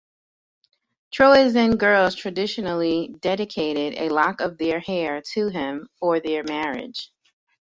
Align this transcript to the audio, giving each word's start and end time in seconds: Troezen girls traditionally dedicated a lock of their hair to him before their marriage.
Troezen 1.13 1.77
girls 1.77 2.15
traditionally 2.15 3.13
dedicated 3.19 3.93
a 3.99 4.09
lock 4.09 4.41
of 4.41 4.57
their 4.57 4.79
hair 4.79 5.21
to 5.33 5.49
him 5.49 5.89
before 5.93 6.19
their 6.19 6.43
marriage. 6.43 7.11